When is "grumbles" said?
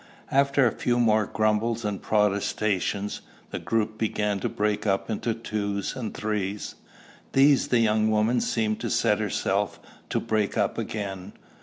1.27-1.85